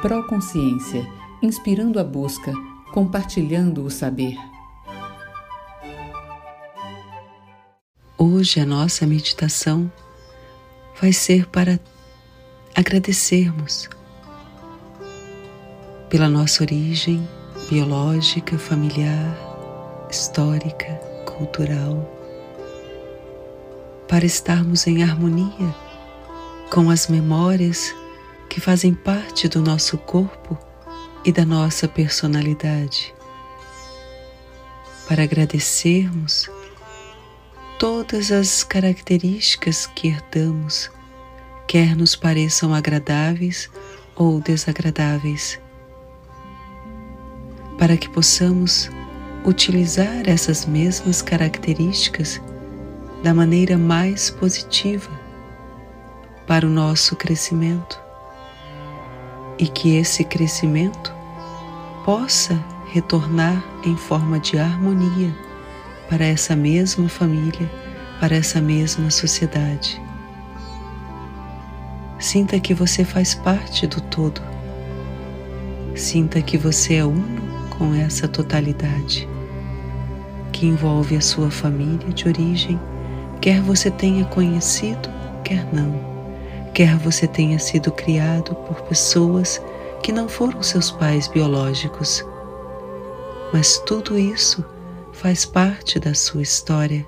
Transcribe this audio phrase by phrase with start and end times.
[0.00, 1.04] Proconsciência,
[1.42, 2.52] inspirando a busca,
[2.92, 4.36] compartilhando o saber.
[8.16, 9.90] Hoje a nossa meditação
[11.00, 11.80] vai ser para
[12.76, 13.90] agradecermos
[16.08, 17.28] pela nossa origem
[17.68, 19.36] biológica, familiar,
[20.08, 20.94] histórica,
[21.26, 22.08] cultural,
[24.06, 25.74] para estarmos em harmonia
[26.70, 27.92] com as memórias
[28.48, 30.58] que fazem parte do nosso corpo
[31.24, 33.14] e da nossa personalidade,
[35.06, 36.50] para agradecermos
[37.78, 40.90] todas as características que herdamos,
[41.66, 43.70] quer nos pareçam agradáveis
[44.16, 45.60] ou desagradáveis
[47.78, 48.90] para que possamos
[49.44, 52.40] utilizar essas mesmas características
[53.22, 55.10] da maneira mais positiva
[56.46, 58.07] para o nosso crescimento
[59.58, 61.14] e que esse crescimento
[62.04, 65.34] possa retornar em forma de harmonia
[66.08, 67.70] para essa mesma família,
[68.20, 70.00] para essa mesma sociedade.
[72.18, 74.40] Sinta que você faz parte do todo.
[75.94, 79.28] Sinta que você é uno com essa totalidade
[80.58, 82.80] que envolve a sua família de origem,
[83.40, 85.08] quer você tenha conhecido,
[85.44, 86.17] quer não,
[86.78, 89.60] quer você tenha sido criado por pessoas
[90.00, 92.24] que não foram seus pais biológicos.
[93.52, 94.64] Mas tudo isso
[95.12, 97.04] faz parte da sua história.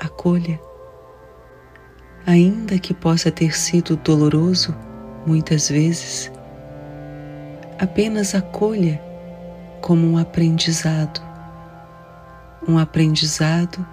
[0.00, 0.60] Acolha.
[2.26, 4.74] Ainda que possa ter sido doloroso
[5.24, 6.32] muitas vezes,
[7.78, 9.00] apenas acolha
[9.80, 11.22] como um aprendizado,
[12.66, 13.86] um aprendizado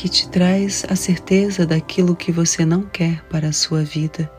[0.00, 4.32] que te traz a certeza daquilo que você não quer para a sua vida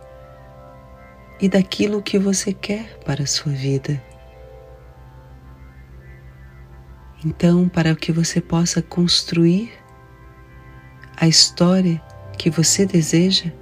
[1.40, 4.02] e daquilo que você quer para a sua vida.
[7.24, 9.72] Então, para que você possa construir
[11.16, 12.02] a história
[12.40, 13.54] que você deseja,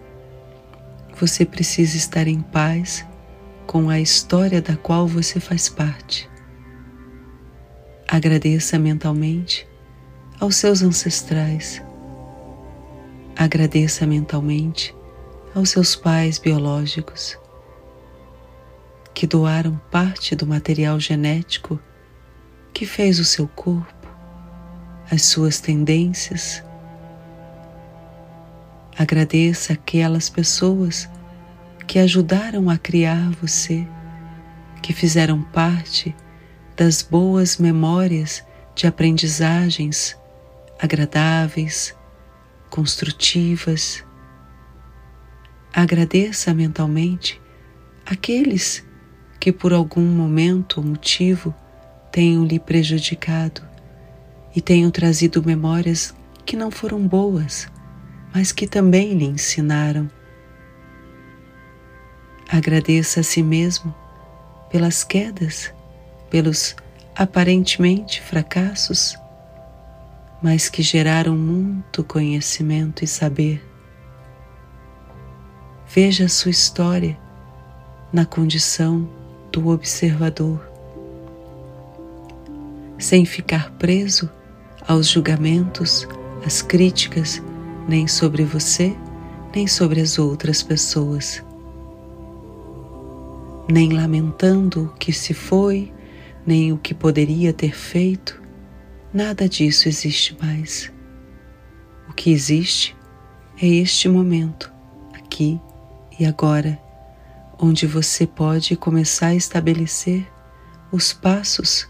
[1.20, 3.06] você precisa estar em paz
[3.68, 6.30] com a história da qual você faz parte.
[8.08, 9.68] Agradeça mentalmente
[10.40, 11.89] aos seus ancestrais.
[13.42, 14.94] Agradeça mentalmente
[15.56, 17.40] aos seus pais biológicos
[19.14, 21.80] que doaram parte do material genético
[22.74, 24.10] que fez o seu corpo,
[25.10, 26.62] as suas tendências.
[28.98, 31.10] Agradeça aquelas pessoas
[31.88, 33.88] que ajudaram a criar você,
[34.82, 36.14] que fizeram parte
[36.76, 38.46] das boas memórias
[38.76, 40.20] de aprendizagens
[40.78, 41.98] agradáveis,
[42.70, 44.04] construtivas.
[45.74, 47.42] Agradeça mentalmente
[48.06, 48.86] aqueles
[49.40, 51.54] que por algum momento ou motivo
[52.12, 53.62] tenham lhe prejudicado
[54.56, 56.14] e tenham trazido memórias
[56.46, 57.68] que não foram boas,
[58.34, 60.10] mas que também lhe ensinaram
[62.52, 63.94] Agradeça a si mesmo
[64.72, 65.72] pelas quedas,
[66.32, 66.76] pelos
[67.16, 69.19] aparentemente fracassos,
[70.42, 73.64] mas que geraram muito conhecimento e saber.
[75.88, 77.18] Veja a sua história
[78.14, 79.10] na condição
[79.52, 80.68] do observador,
[82.98, 84.30] sem ficar preso
[84.88, 86.08] aos julgamentos,
[86.46, 87.42] às críticas,
[87.88, 88.96] nem sobre você,
[89.54, 91.44] nem sobre as outras pessoas
[93.72, 95.94] nem lamentando o que se foi,
[96.46, 98.39] nem o que poderia ter feito,
[99.14, 100.92] nada disso existe mais.
[102.10, 102.96] O que existe
[103.62, 104.72] é este momento,
[105.14, 105.60] aqui
[106.20, 106.80] e agora,
[107.60, 110.26] onde você pode começar a estabelecer
[110.92, 111.88] os passos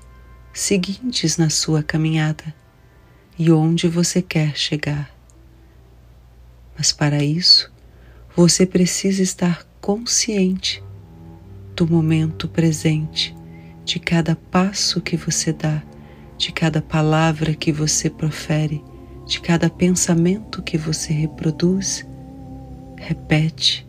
[0.53, 2.53] seguintes na sua caminhada
[3.37, 5.09] e onde você quer chegar.
[6.77, 7.71] Mas para isso,
[8.35, 10.83] você precisa estar consciente
[11.75, 13.35] do momento presente,
[13.85, 15.81] de cada passo que você dá,
[16.39, 18.81] de cada palavra que você profere,
[19.27, 22.07] de cada pensamento que você reproduz,
[22.95, 23.85] repete,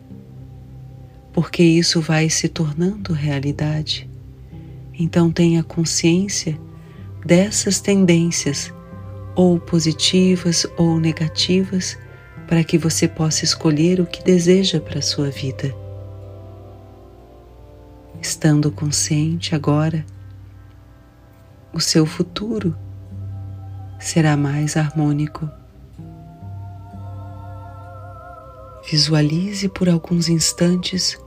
[1.31, 4.09] porque isso vai se tornando realidade.
[4.99, 6.59] Então tenha consciência
[7.25, 8.73] dessas tendências,
[9.33, 11.97] ou positivas ou negativas,
[12.49, 15.73] para que você possa escolher o que deseja para a sua vida.
[18.21, 20.05] Estando consciente agora,
[21.73, 22.75] o seu futuro
[23.99, 25.49] será mais harmônico.
[28.89, 31.17] Visualize por alguns instantes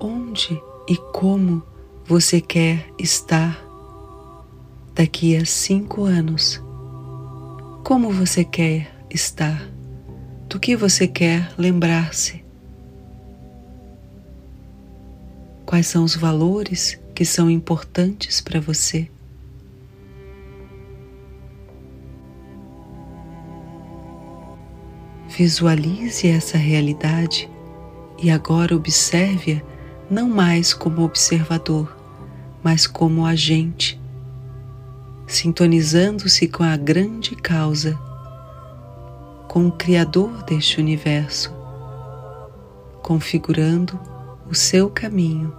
[0.00, 1.62] onde e como
[2.06, 3.60] você quer estar
[4.94, 6.62] daqui a cinco anos.
[7.82, 9.68] Como você quer estar?
[10.48, 12.44] Do que você quer lembrar-se?
[15.66, 19.10] Quais são os valores que são importantes para você?
[25.36, 27.46] Visualize essa realidade
[28.16, 29.60] e agora observe-a
[30.10, 31.94] não mais como observador,
[32.64, 34.00] mas como agente,
[35.26, 37.98] sintonizando-se com a grande causa,
[39.46, 41.52] com o Criador deste universo,
[43.02, 44.00] configurando
[44.50, 45.52] o seu caminho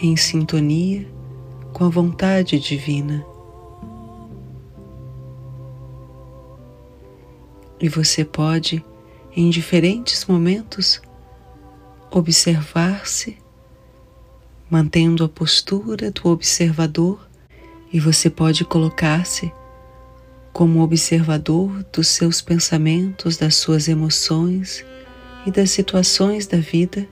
[0.00, 1.06] em sintonia
[1.74, 3.33] com a vontade divina.
[7.84, 8.82] E você pode,
[9.36, 11.02] em diferentes momentos,
[12.10, 13.36] observar-se,
[14.70, 17.28] mantendo a postura do observador,
[17.92, 19.52] e você pode colocar-se
[20.50, 24.82] como observador dos seus pensamentos, das suas emoções
[25.44, 27.06] e das situações da vida.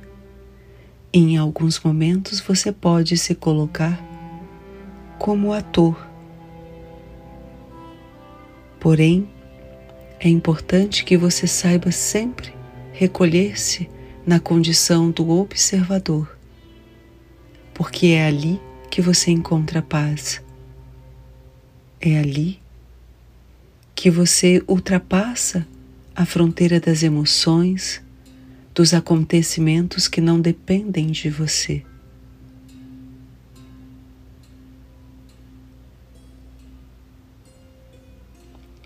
[1.13, 4.03] Em alguns momentos você pode se colocar
[5.19, 6.03] como ator.
[8.81, 9.29] Porém,
[10.25, 12.55] é importante que você saiba sempre
[12.93, 13.91] recolher-se
[14.25, 16.39] na condição do observador,
[17.75, 20.41] porque é ali que você encontra paz.
[22.01, 22.61] É ali
[23.97, 25.67] que você ultrapassa
[26.15, 28.01] a fronteira das emoções,
[28.73, 31.83] dos acontecimentos que não dependem de você.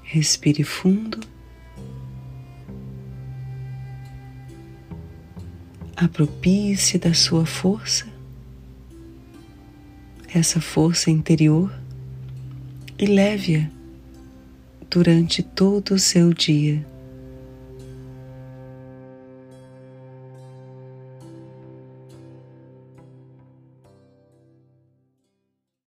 [0.08, 1.18] Respire fundo.
[5.96, 8.06] Apropie-se da sua força,
[10.32, 11.76] essa força interior,
[12.96, 13.68] e leve-a
[14.88, 16.86] durante todo o seu dia.